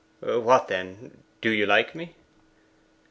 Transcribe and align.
'What, 0.21 0.67
then? 0.67 1.21
Do 1.41 1.51
you 1.51 1.67
like 1.67 1.93
me? 1.93 2.15